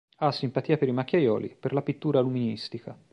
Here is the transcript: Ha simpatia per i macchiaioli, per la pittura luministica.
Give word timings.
Ha 0.17 0.31
simpatia 0.31 0.77
per 0.79 0.87
i 0.89 0.93
macchiaioli, 0.93 1.57
per 1.59 1.73
la 1.73 1.83
pittura 1.83 2.21
luministica. 2.21 2.97